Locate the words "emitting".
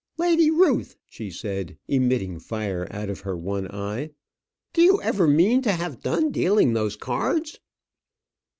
1.87-2.39